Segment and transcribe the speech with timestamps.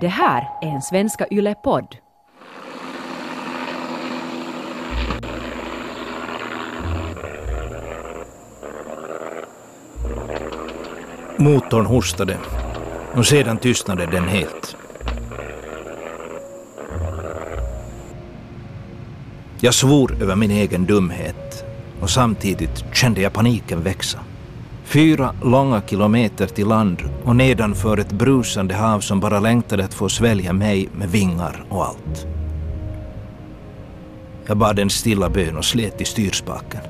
[0.00, 1.96] Det här är en Svenska Yle-podd.
[11.36, 12.36] Motorn hostade
[13.16, 14.76] och sedan tystnade den helt.
[19.60, 21.64] Jag svor över min egen dumhet
[22.00, 24.18] och samtidigt kände jag paniken växa.
[24.88, 30.08] Fyra långa kilometer till land och nedanför ett brusande hav som bara längtade att få
[30.08, 32.26] svälja mig med vingar och allt.
[34.46, 36.80] Jag bad en stilla bön och slet i styrspaken.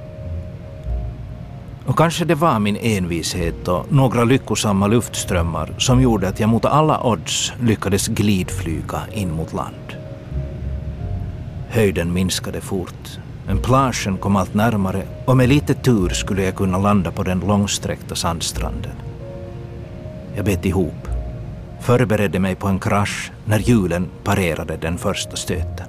[1.87, 6.65] Och kanske det var min envishet och några lyckosamma luftströmmar som gjorde att jag mot
[6.65, 9.97] alla odds lyckades glidflyga in mot land.
[11.69, 16.79] Höjden minskade fort men plagen kom allt närmare och med lite tur skulle jag kunna
[16.79, 18.93] landa på den långsträckta sandstranden.
[20.37, 21.09] Jag bet ihop,
[21.81, 25.87] förberedde mig på en krasch när hjulen parerade den första stöten.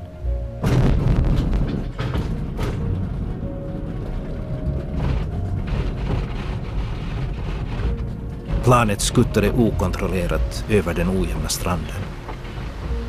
[8.64, 12.02] Planet skuttade okontrollerat över den ojämna stranden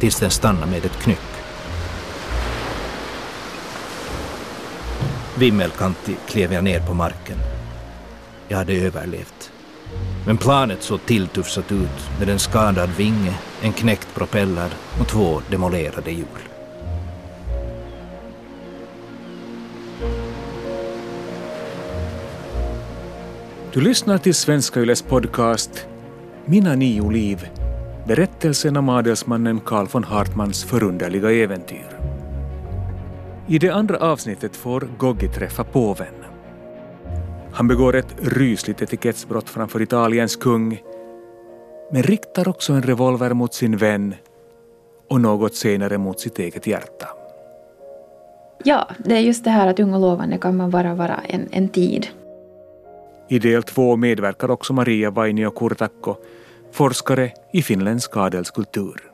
[0.01, 1.30] tills den stannade med ett knyck.
[5.41, 7.37] Vimmelkantig klev jag ner på marken.
[8.49, 9.53] Jag hade överlevt.
[10.27, 16.11] Men planet såg tilltufsat ut med en skadad vinge, en knäckt propeller och två demolerade
[16.11, 16.27] hjul.
[23.73, 25.87] Du lyssnar till Svenska Yles podcast
[26.45, 27.49] Mina nio liv,
[28.07, 31.90] berättelsen om adelsmannen Carl von Hartmans förunderliga äventyr.
[33.51, 36.15] I det andra avsnittet får Goggi träffa påven.
[37.53, 40.83] Han begår ett rysligt etikettsbrott framför Italiens kung,
[41.93, 44.15] men riktar också en revolver mot sin vän
[45.09, 47.09] och något senare mot sitt eget hjärta.
[48.65, 51.49] Ja, det är just det här att ung och lovande kan man bara vara en,
[51.51, 52.07] en tid.
[53.29, 56.17] I del två medverkar också Maria Vainio Kurtakko,
[56.73, 59.13] forskare i finländsk adelskultur.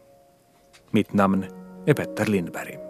[0.90, 1.44] Mitt namn
[1.86, 2.85] är Petter Lindberg.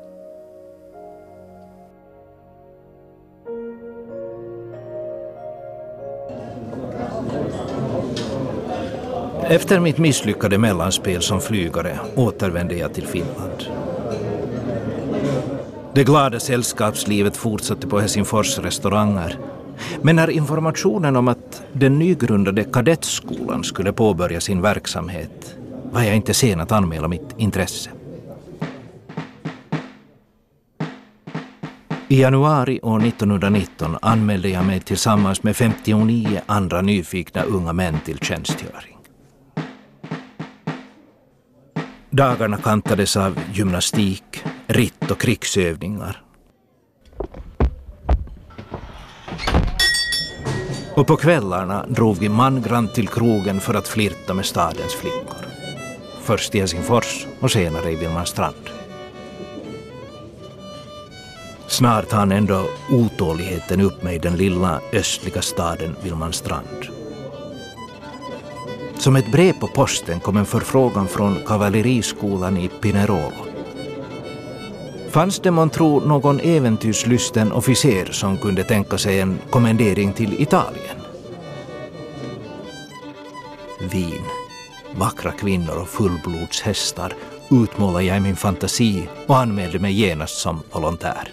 [9.48, 13.64] Efter mitt misslyckade mellanspel som flygare återvände jag till Finland.
[15.94, 19.38] Det glada sällskapslivet fortsatte på Helsingfors restauranger.
[20.02, 25.56] Men när informationen om att den nygrundade kadettskolan skulle påbörja sin verksamhet
[25.92, 27.90] var jag inte sen att anmäla mitt intresse.
[32.08, 38.18] I januari år 1919 anmälde jag mig tillsammans med 59 andra nyfikna unga män till
[38.18, 38.96] tjänstgöring.
[42.16, 46.22] Dagarna kantades av gymnastik, ritt och krigsövningar.
[50.94, 55.46] Och på kvällarna drog vi mangrant till krogen för att flirta med stadens flickor.
[56.22, 58.70] Först i Helsingfors och senare i Vilmanstrand.
[61.66, 66.95] Snart hann ändå otåligheten upp mig i den lilla östliga staden Vilmanstrand.
[68.98, 73.46] Som ett brev på posten kom en förfrågan från kavalleriskolan i Pinerolo.
[75.10, 80.96] Fanns det man tro någon äventyrslysten officer som kunde tänka sig en kommendering till Italien?
[83.80, 84.22] Vin,
[84.94, 87.12] vackra kvinnor och fullblodshästar
[87.50, 91.28] utmålade jag i min fantasi och anmälde mig genast som volontär.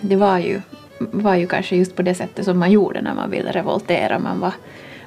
[0.00, 0.60] Det var ju,
[0.98, 4.18] var ju kanske just på det sättet som man gjorde när man ville revoltera.
[4.18, 4.52] Man var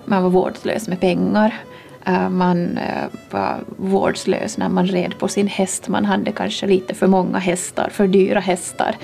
[0.06, 1.62] man var vårdslös med pengar.
[2.06, 5.88] Eh, man eh, var vårdslös när man red på sin häst.
[5.88, 8.96] Man hade kanske lite för många hästar, för dyra hästar.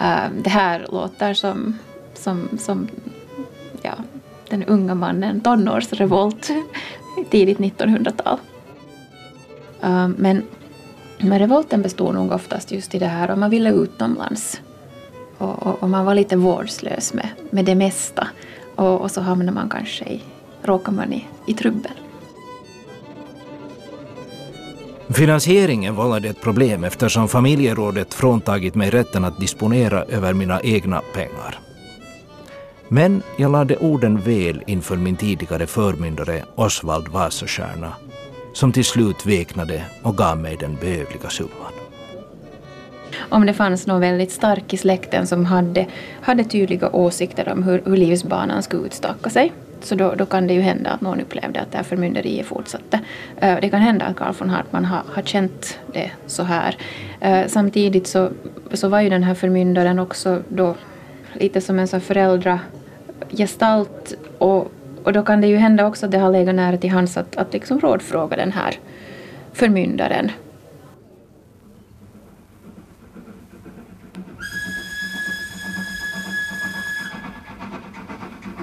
[0.00, 1.78] Eh, det här låter som,
[2.14, 2.88] som, som
[3.82, 3.94] ja,
[4.48, 6.50] den unga mannen tonårsrevolt
[7.30, 8.38] tidigt 1900-tal.
[10.16, 10.42] Men,
[11.18, 14.60] men revolten bestod nog oftast just i det här om man ville utomlands.
[15.38, 18.28] Och, och, och man var lite vårdslös med, med det mesta.
[18.76, 20.22] Och, och så hamnade man kanske i,
[20.62, 21.92] råkar man i, i trubbel.
[25.08, 31.58] Finansieringen vållade ett problem eftersom familjerådet fråntagit mig rätten att disponera över mina egna pengar.
[32.88, 37.92] Men jag lade orden väl inför min tidigare förmyndare Osvald Vasastjärna
[38.52, 41.72] som till slut veknade och gav mig den behövliga summan.
[43.18, 45.86] Om det fanns någon väldigt stark i släkten som hade,
[46.20, 49.52] hade tydliga åsikter om hur, hur livsbanan skulle utstaka sig
[49.84, 53.00] så då, då kan det ju hända att någon upplevde att det här förmynderiet fortsatte.
[53.36, 56.76] Eh, det kan hända att Karl von Hartmann har, har känt det så här.
[57.20, 58.30] Eh, samtidigt så,
[58.72, 60.74] så var ju den här förmyndaren också då
[61.32, 64.72] lite som en sån föräldragestalt och,
[65.04, 67.36] och då kan det ju hända också att det har legat nära till hands att,
[67.36, 68.74] att liksom rådfråga den här
[69.52, 70.30] förmyndaren.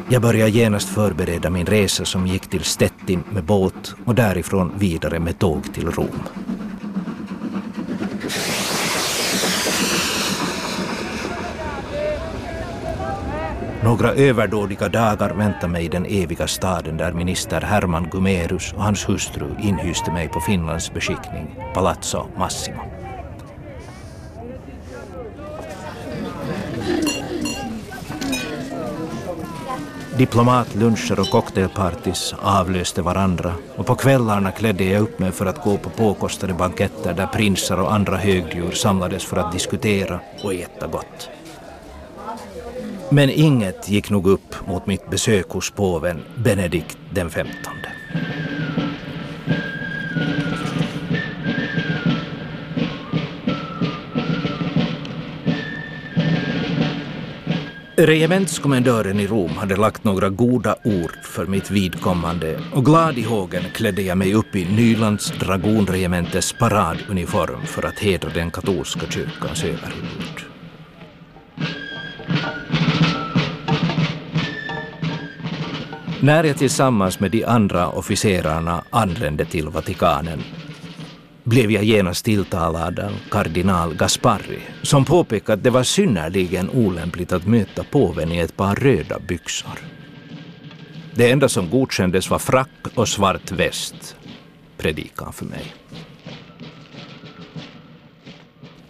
[0.09, 5.19] Jag började genast förbereda min resa som gick till Stettin med båt och därifrån vidare
[5.19, 6.23] med tåg till Rom.
[13.83, 19.09] Några överdådiga dagar väntade mig i den eviga staden där minister Herman Gumerus och hans
[19.09, 22.96] hustru inhyste mig på Finlands beskickning, Palazzo Massimo.
[30.17, 35.77] Diplomatluncher och cocktailpartys avlöste varandra och på kvällarna klädde jag upp mig för att gå
[35.77, 41.29] på påkostade banketter där prinsar och andra högdjur samlades för att diskutera och äta gott.
[43.09, 47.96] Men inget gick nog upp mot mitt besök hos påven Benedikt den femtonde.
[57.99, 63.63] Regementskommendören i Rom hade lagt några goda ord för mitt vidkommande och glad i hågen
[63.73, 70.45] klädde jag mig upp i Nylands dragonregementes paraduniform för att hedra den katolska kyrkans överhuvud.
[76.21, 80.43] När jag tillsammans med de andra officerarna anlände till Vatikanen
[81.47, 87.47] blev jag genast tilltalad av kardinal Gasparri som påpekade att det var synnerligen olämpligt att
[87.47, 89.79] möta påven i ett par röda byxor.
[91.15, 94.15] Det enda som godkändes var frack och svart väst,
[94.77, 95.73] predikan för mig.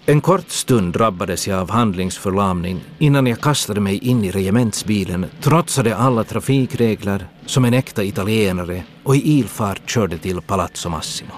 [0.05, 5.95] En kort stund drabbades jag av handlingsförlamning innan jag kastade mig in i regementsbilen, trotsade
[5.95, 11.33] alla trafikregler som en äkta italienare och i ilfart körde till Palazzo Massimo.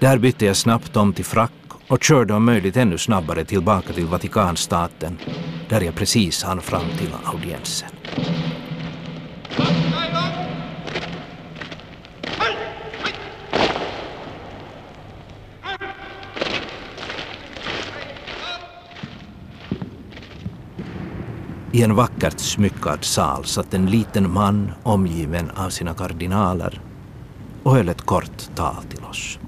[0.00, 1.52] Där bytte jag snabbt om till frack
[1.88, 5.18] och körde om möjligt ännu snabbare tillbaka till Vatikanstaten
[5.68, 7.88] där jag precis hann fram till audiensen.
[21.72, 26.80] I en vackert smyckad sal satt en liten man omgiven av sina kardinaler
[27.62, 29.38] och höll ett kort tal till oss.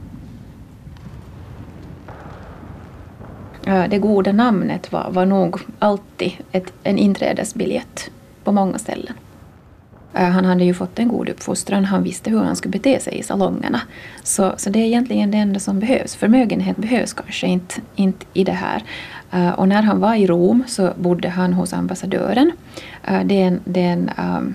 [3.66, 8.10] Eh, det goda namnet var, var nog alltid ett, en inträdesbiljett
[8.44, 9.14] på många ställen.
[10.14, 13.18] Eh, han hade ju fått en god uppfostran, han visste hur han skulle bete sig
[13.18, 13.80] i salongerna.
[14.22, 16.16] Så, så det är egentligen det enda som behövs.
[16.16, 18.82] Förmögenhet behövs kanske inte, inte i det här.
[19.32, 22.52] Eh, och när han var i Rom så bodde han hos ambassadören.
[23.24, 24.54] Det är en, det är en, ehm,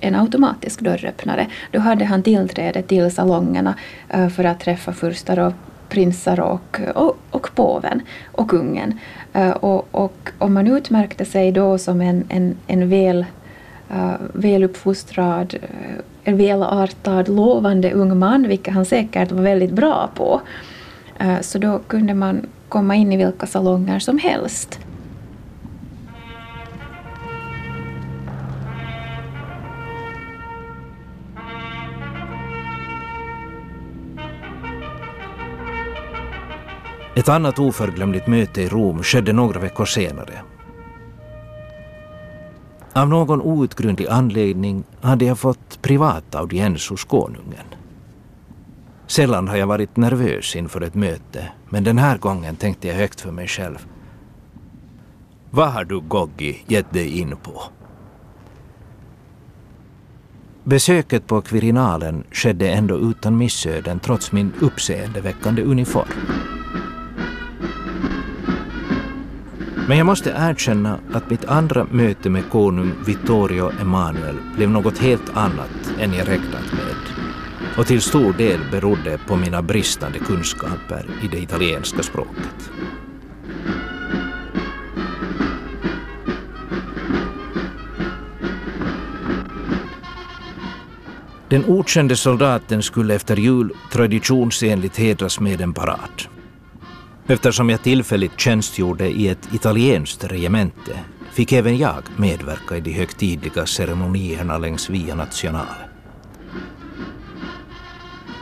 [0.00, 1.46] en automatisk dörröppnare.
[1.70, 3.74] Då hade han tillträde till salongerna
[4.36, 5.52] för att träffa furstar och
[5.88, 8.02] prinsar och, och, och påven
[8.32, 8.98] och kungen.
[9.32, 13.26] Eh, och, och om man utmärkte sig då som en, en, en väl,
[13.90, 20.40] uh, väluppfostrad, eh, en välartad, lovande ung man, vilket han säkert var väldigt bra på,
[21.40, 24.80] så då kunde man komma in i vilka salonger som helst.
[37.18, 40.42] Ett annat oförglömligt möte i Rom skedde några veckor senare.
[42.92, 47.66] Av någon outgrundlig anledning hade jag fått privat audiens hos konungen.
[49.06, 53.20] Sällan har jag varit nervös inför ett möte, men den här gången tänkte jag högt
[53.20, 53.86] för mig själv.
[55.50, 57.62] Vad har du, Goggi, gett dig in på?
[60.64, 66.08] Besöket på Quirinalen skedde ändå utan missöden trots min uppseendeväckande uniform.
[69.88, 75.36] Men jag måste erkänna att mitt andra möte med konung Vittorio Emanuel blev något helt
[75.36, 76.96] annat än jag räknat med.
[77.78, 82.70] Och till stor del berodde på mina bristande kunskaper i det italienska språket.
[91.48, 96.37] Den okände soldaten skulle efter jul traditionsenligt hedras med en parad.
[97.30, 100.98] Eftersom jag tillfälligt tjänstgjorde i ett italienskt regemente
[101.32, 105.88] fick även jag medverka i de högtidliga ceremonierna längs Via Nationale.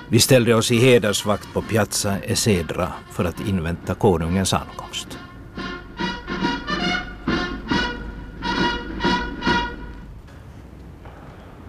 [0.09, 5.19] Vi ställde oss i hedersvakt på Piazza Esedra för att invänta konungens ankomst.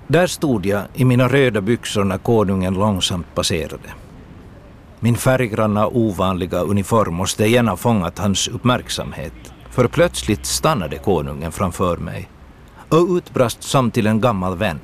[0.07, 3.89] Där stod jag i mina röda byxor när konungen långsamt passerade.
[4.99, 9.33] Min färggranna ovanliga uniform måste igen ha fångat hans uppmärksamhet
[9.69, 12.29] för plötsligt stannade konungen framför mig
[12.89, 14.79] och utbrast som till en gammal vän.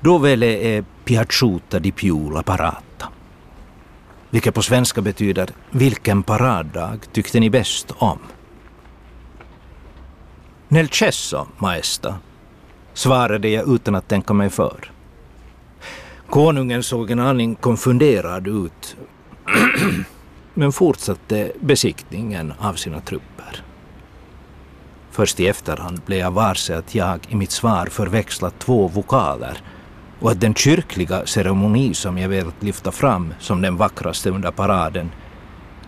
[0.00, 3.08] Dovele är piaciuta di più la parata.
[4.30, 8.18] Vilket på svenska betyder vilken paraddag tyckte ni bäst om?
[10.68, 12.14] Nel cesso, maesta,
[12.94, 14.93] svarade jag utan att tänka mig för.
[16.34, 18.96] Konungen såg en aning konfunderad ut
[20.54, 23.62] men fortsatte besiktningen av sina trupper.
[25.10, 29.62] Först i efterhand blev jag varse att jag i mitt svar förväxlat två vokaler
[30.20, 35.10] och att den kyrkliga ceremoni som jag velat lyfta fram som den vackraste under paraden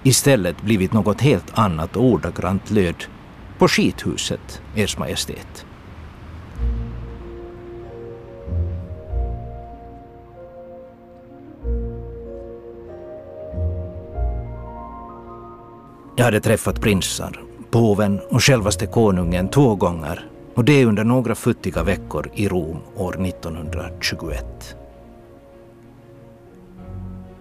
[0.02, 3.04] istället blivit något helt annat och ordagrant löd
[3.58, 5.66] på skithuset, Ers Majestät.
[16.18, 21.82] Jag hade träffat prinsar, påven och självaste konungen två gånger och det under några futtiga
[21.82, 24.76] veckor i Rom år 1921.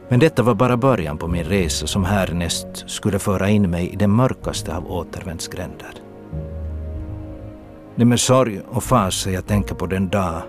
[0.08, 3.96] Men detta var bara början på min resa som härnäst skulle föra in mig i
[3.96, 5.94] den mörkaste av återvändsgränder.
[7.96, 10.42] Det är med sorg och fasa jag tänker på den dag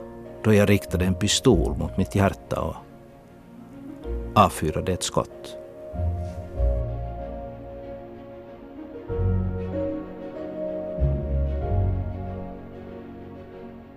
[0.44, 2.76] då jag riktade en pistol mot mitt hjärta och
[4.34, 5.56] avfyrade ett skott.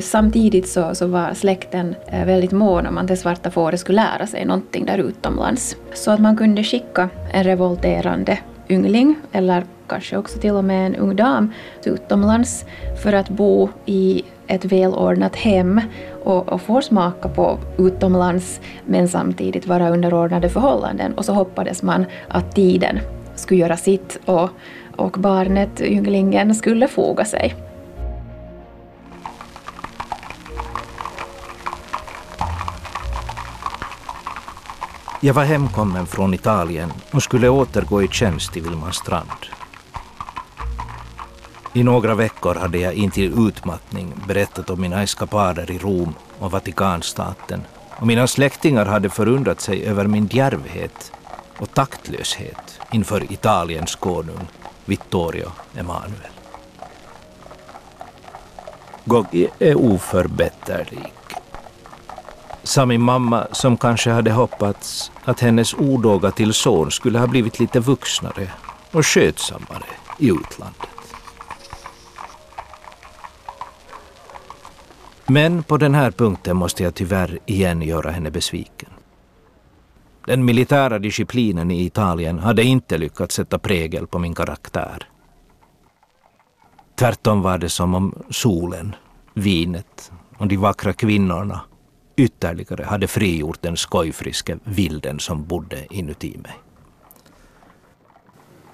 [0.09, 4.27] Samtidigt så, så var släkten eh, väldigt mån om att det svarta fåret skulle lära
[4.27, 5.75] sig någonting där utomlands.
[5.93, 8.37] Så att man kunde skicka en revolterande
[8.69, 12.65] yngling, eller kanske också till och med en ung dam, utomlands
[13.03, 15.81] för att bo i ett välordnat hem
[16.23, 21.13] och, och få smaka på utomlands men samtidigt vara underordnade förhållanden.
[21.13, 22.99] Och så hoppades man att tiden
[23.35, 24.49] skulle göra sitt och,
[24.95, 27.68] och barnet, ynglingen, skulle foga sig.
[35.21, 39.45] Jag var hemkommen från Italien och skulle återgå i tjänst i Vilmanstrand.
[41.73, 47.61] I några veckor hade jag intill utmattning berättat om mina eskapader i Rom och Vatikanstaten
[47.89, 51.11] och mina släktingar hade förundrat sig över min djärvhet
[51.57, 54.47] och taktlöshet inför Italiens konung
[54.85, 56.33] Vittorio Emanuel.
[59.05, 61.13] Goggi är oförbätterlig
[62.63, 67.59] sa min mamma som kanske hade hoppats att hennes odåga till son skulle ha blivit
[67.59, 68.47] lite vuxnare
[68.91, 69.85] och skötsammare
[70.17, 70.89] i utlandet.
[75.25, 78.89] Men på den här punkten måste jag tyvärr igen göra henne besviken.
[80.25, 85.07] Den militära disciplinen i Italien hade inte lyckats sätta prägel på min karaktär.
[86.95, 88.95] Tvärtom var det som om solen,
[89.33, 91.61] vinet och de vackra kvinnorna
[92.19, 96.53] ytterligare hade frigjort den skojfriske vilden som bodde inuti mig.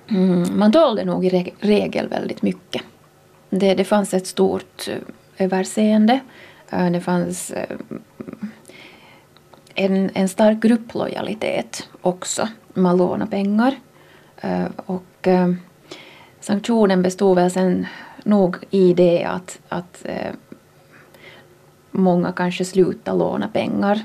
[0.08, 2.82] Mm, man dolde nog i regel väldigt mycket.
[3.50, 4.98] Det, det fanns ett stort eh,
[5.38, 6.20] överseende.
[6.70, 7.78] Eh, det fanns eh,
[9.76, 12.48] en, en stark grupplojalitet också.
[12.74, 13.76] Man lånade pengar.
[14.76, 15.28] Och
[16.40, 17.88] sanktionen bestod väl sen
[18.24, 20.06] nog i det att, att
[21.98, 24.00] många kanske slutade låna pengar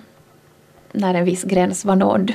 [0.93, 2.33] när en viss gräns var nådd.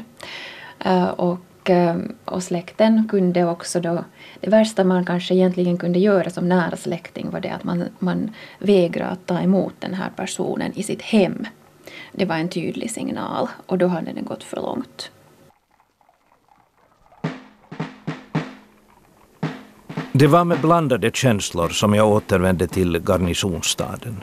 [0.80, 1.96] Eh, och, eh,
[2.26, 4.04] och släkten kunde också då,
[4.40, 8.32] det värsta man kanske egentligen kunde göra som nära släkting var det att man, man
[8.60, 11.46] vägrade att ta emot den här personen i sitt hem.
[12.12, 15.12] Det var en tydlig signal och då hade det gått för långt.
[20.12, 24.22] Det var med blandade känslor som jag återvände till garnisonsstaden.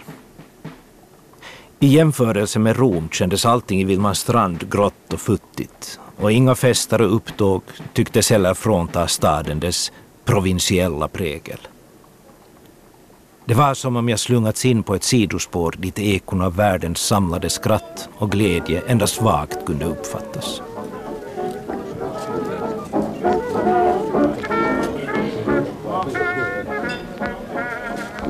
[1.83, 7.17] I jämförelse med Rom kändes allting i Vilmanstrand grått och futtigt och inga fester och
[7.17, 7.63] upptåg
[7.93, 9.93] tycktes heller frånta staden dess
[10.25, 11.59] provinsiella prägel.
[13.45, 17.51] Det var som om jag slungats in på ett sidospår dit ekon av världens samlade
[17.51, 20.63] skratt och glädje endast vagt kunde uppfattas.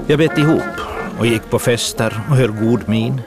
[0.06, 0.62] Jag bet ihop
[1.18, 3.20] och gick på fester och höll god min.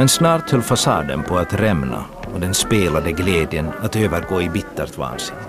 [0.00, 2.04] Men snart höll fasaden på att rämna
[2.34, 5.40] och den spelade glädjen att övergå i bittert vansinne.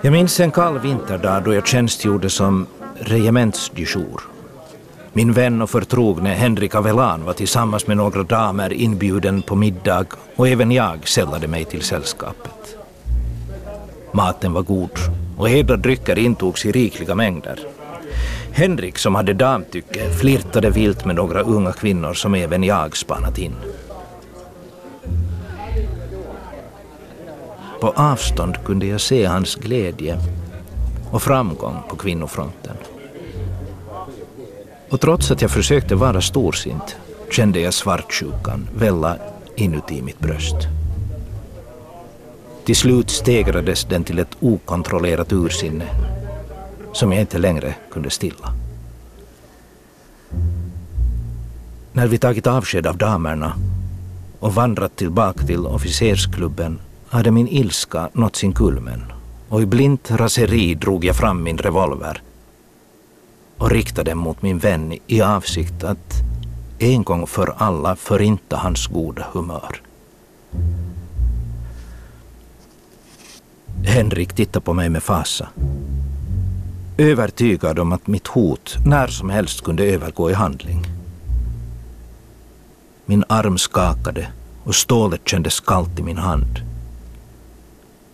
[0.00, 4.20] Jag minns en kall vinterdag då jag tjänstgjorde som regementsdijour.
[5.12, 10.06] Min vän och förtrogne Henrik Avelan var tillsammans med några damer inbjuden på middag
[10.36, 12.76] och även jag sällade mig till sällskapet.
[14.12, 14.98] Maten var god
[15.38, 17.79] och edla drycker intogs i rikliga mängder.
[18.52, 23.54] Henrik, som hade damtycke, flirtade vilt med några unga kvinnor som även jag spanat in.
[27.80, 30.18] På avstånd kunde jag se hans glädje
[31.10, 32.76] och framgång på kvinnofronten.
[34.90, 36.96] Och trots att jag försökte vara storsint
[37.30, 39.16] kände jag svartsjukan välla
[39.56, 40.56] inuti mitt bröst.
[42.64, 46.09] Till slut stegrades den till ett okontrollerat ursinne
[46.92, 48.54] som jag inte längre kunde stilla.
[51.92, 53.52] När vi tagit avsked av damerna
[54.38, 59.12] och vandrat tillbaka till officersklubben hade min ilska nått sin kulmen
[59.48, 62.22] och i blint raseri drog jag fram min revolver
[63.56, 66.14] och riktade den mot min vän i avsikt att
[66.78, 69.82] en gång för alla förinta hans goda humör.
[73.84, 75.48] Henrik tittade på mig med fasa.
[77.00, 80.86] Övertygad om att mitt hot när som helst kunde övergå i handling.
[83.06, 84.28] Min arm skakade
[84.64, 86.58] och stålet kändes kallt i min hand.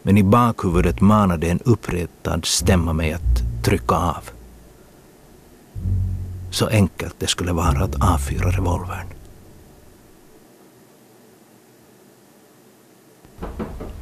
[0.02, 4.31] Men i bakhuvudet manade en uppretad stämma mig att trycka av.
[6.50, 9.07] Så enkelt det skulle vara att avfyra revolvern.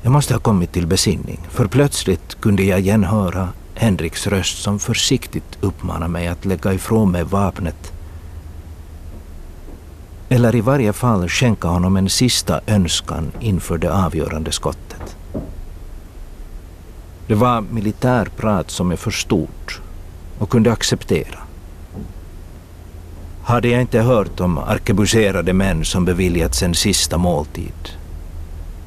[0.02, 4.78] Jag måste ha kommit till besinning, för plötsligt kunde jag igen höra Henriks röst som
[4.78, 7.92] försiktigt uppmanar mig att lägga ifrån mig vapnet
[10.28, 15.16] eller i varje fall skänka honom en sista önskan inför det avgörande skottet.
[17.26, 19.72] Det var militärprat som jag förstod
[20.38, 21.38] och kunde acceptera.
[23.44, 27.88] Hade jag inte hört om arkebuserade män som beviljats en sista måltid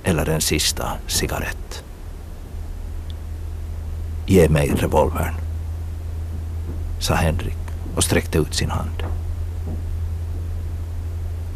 [0.04, 1.84] eller en sista cigarett.
[4.30, 5.34] Ge mig revolvern,
[7.00, 7.58] sa Henrik
[7.96, 9.04] och sträckte ut sin hand.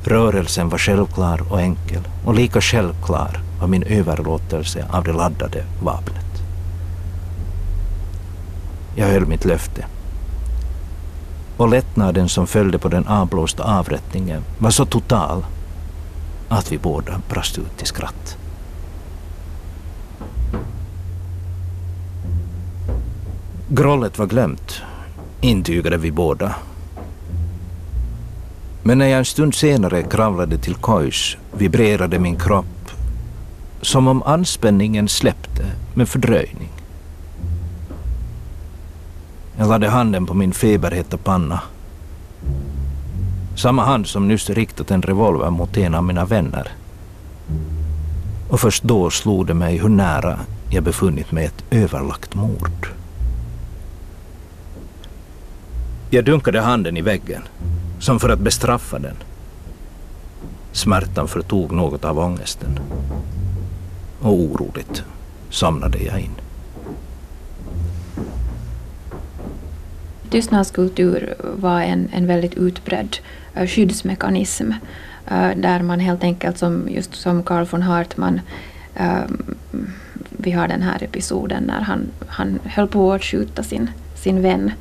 [0.04, 6.44] Rörelsen var självklar och enkel och lika självklar var min överlåtelse av det laddade vapnet.
[8.96, 9.86] Jag höll mitt löfte.
[11.58, 15.46] Och lättnaden som följde på den avblåsta avrättningen var så total
[16.50, 18.38] att vi båda brast ut i skratt.
[23.74, 24.82] Grollet var glömt,
[25.42, 26.56] intygade vi båda.
[28.84, 32.92] Men när jag en stund senare kravlade till kojs vibrerade min kropp
[33.82, 36.70] som om anspänningen släppte med fördröjning.
[39.58, 41.62] Jag lade handen på min feberheta panna.
[43.56, 46.68] Samma hand som nyss riktat en revolver mot en av mina vänner.
[48.50, 53.01] Och först då slog det mig hur nära jag befunnit mig ett överlagt mord.
[56.14, 57.42] Jag dunkade handen i väggen,
[58.00, 59.16] som för att bestraffa den.
[60.72, 62.80] Smärtan förtog något av ångesten.
[64.22, 65.04] Och oroligt
[65.50, 66.36] somnade jag in.
[70.30, 73.18] Tystnadskultur var en, en väldigt utbredd
[73.56, 74.72] eh, skyddsmekanism
[75.28, 78.42] eh, där man helt enkelt som, just som Carl von Hartman
[78.96, 79.56] ehm,
[80.30, 84.72] vi har den här episoden när han, han höll på att skjuta sin, sin vän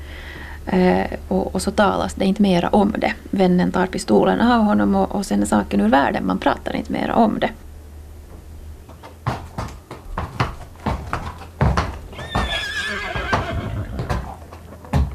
[0.66, 3.14] Eh, och, och, så talas det inte mera om det.
[3.30, 6.26] Vännen tar pistolen av honom och, och sen är saken ur världen.
[6.26, 7.50] Man pratar inte mera om det.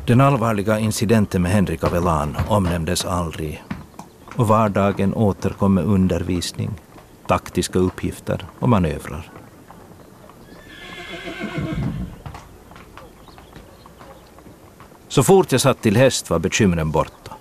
[0.08, 3.64] Den allvarliga incidenten med Henrik Avelan omnämndes aldrig
[4.36, 6.72] och vardagen återkom med undervisning,
[7.28, 9.35] taktiska uppgifter och manövrar.
[15.16, 17.36] Så fort jag satt till häst var bekymren borta.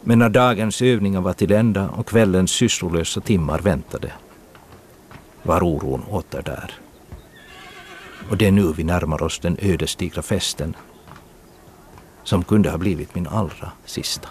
[0.00, 4.12] Men när dagens övningar var till ända och kvällens sysslolösa timmar väntade
[5.42, 6.74] var oron åter där.
[8.30, 10.76] Och det är nu vi närmar oss den ödesdigra festen
[12.22, 14.28] som kunde ha blivit min allra sista.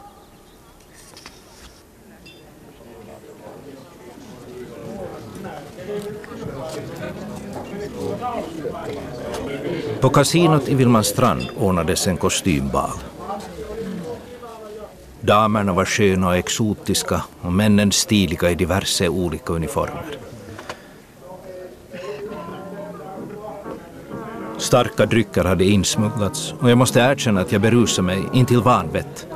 [10.02, 12.90] På kasinot i Vilmanstrand ordnades en kostymbal.
[15.22, 20.18] Damerna var sköna och exotiska och männen stiliga i diverse olika uniformer.
[24.58, 29.28] Starka drycker hade insmugglats och jag måste erkänna att jag berusade mig intill vanvett.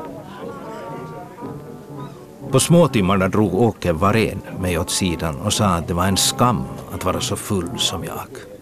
[2.51, 6.63] På småtimmarna drog Åke Varén mig åt sidan och sa att det var en skam
[6.91, 8.56] att vara så full som jag.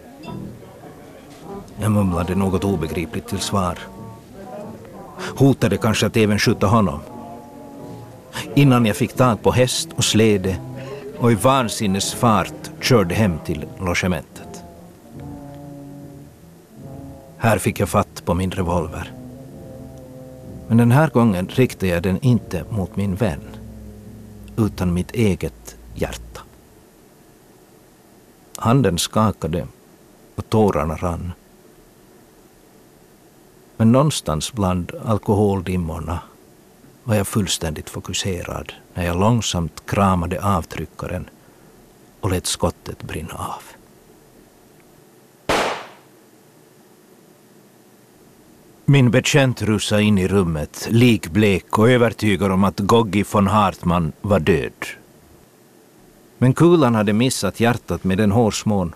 [1.80, 3.78] Jag mumlade något obegripligt till svar.
[5.36, 7.00] Hotade kanske att även skjuta honom.
[8.54, 10.56] Innan jag fick tag på häst och släde
[11.18, 14.62] och i vansinnesfart körde hem till logementet.
[17.36, 19.12] Här fick jag fatt på min revolver.
[20.68, 23.40] Men den här gången riktade jag den inte mot min vän,
[24.56, 26.40] utan mitt eget hjärta.
[28.56, 29.66] Handen skakade
[30.34, 31.32] och tårarna rann.
[33.76, 36.18] Men någonstans bland alkoholdimmorna
[37.04, 41.28] var jag fullständigt fokuserad när jag långsamt kramade avtryckaren
[42.20, 43.62] och lät skottet brinna av.
[48.84, 54.40] Min betjänt rusade in i rummet, likblek och övertygad om att Goggi von Hartman var
[54.40, 54.86] död.
[56.38, 58.94] Men kulan hade missat hjärtat med en hårsmån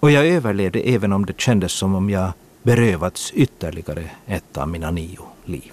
[0.00, 4.90] och jag överlevde även om det kändes som om jag berövats ytterligare ett av mina
[4.90, 5.72] nio liv.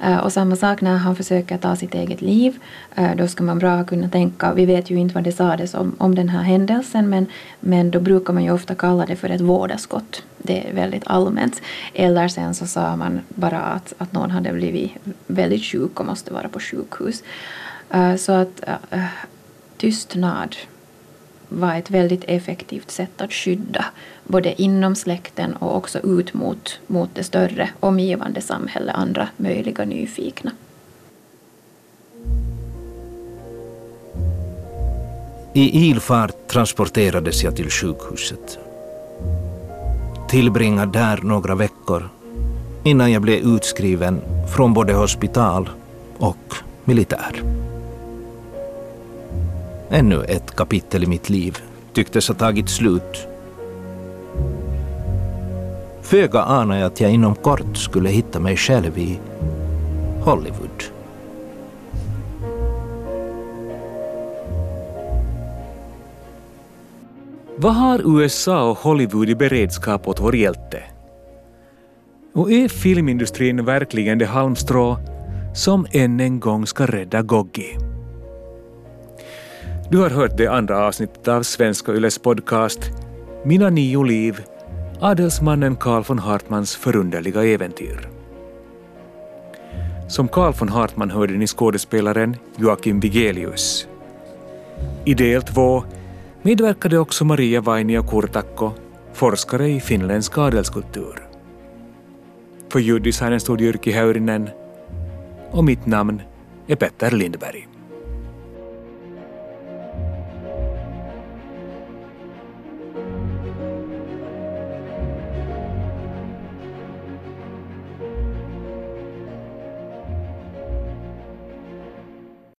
[0.00, 2.58] Eh, och samma sak när han försöker ta sitt eget liv.
[2.94, 5.96] Eh, då ska man bra kunna tänka, vi vet ju inte vad det sades om,
[5.98, 7.26] om den här händelsen men,
[7.60, 10.22] men då brukar man ju ofta kalla det för ett vådaskott.
[10.38, 11.62] Det är väldigt allmänt.
[11.94, 14.92] Eller sen så sa man bara att, att någon hade blivit
[15.26, 17.22] väldigt sjuk och måste vara på sjukhus.
[17.90, 18.64] Eh, så att
[19.76, 20.56] tystnad
[21.48, 23.84] var ett väldigt effektivt sätt att skydda
[24.24, 30.50] både inom släkten och också ut mot, mot det större omgivande samhället, andra möjliga nyfikna.
[35.52, 38.58] I ilfart transporterades jag till sjukhuset.
[40.28, 42.08] Tillbringade där några veckor
[42.84, 44.20] innan jag blev utskriven
[44.56, 45.70] från både hospital
[46.18, 46.54] och
[46.84, 47.42] militär.
[49.90, 51.58] Ännu ett kapitel i mitt liv
[51.92, 53.26] tycktes ha tagit slut.
[56.02, 59.18] Föga anade jag att jag inom kort skulle hitta mig själv i
[60.20, 60.84] Hollywood.
[67.56, 70.82] Vad har USA och Hollywood i beredskap åt vår hjälte?
[72.34, 74.98] Och är filmindustrin verkligen det halmstrå
[75.54, 77.95] som än en gång ska rädda Goggi?
[79.90, 82.80] Du har hört det andra avsnittet av Svenska Yles podcast
[83.44, 84.44] Mina nio liv,
[85.00, 88.08] adelsmannen Karl von Hartmans förunderliga äventyr.
[90.08, 93.88] Som Karl von Hartman hörde ni skådespelaren Joakim Vigelius.
[95.04, 95.84] I del två
[96.42, 98.72] medverkade också Maria Vainio Kurtakko,
[99.12, 101.28] forskare i finländsk adelskultur.
[102.68, 104.48] För ljuddesignen stod Jyrki Häyrinen
[105.50, 106.22] och mitt namn
[106.66, 107.65] är Petter Lindberg.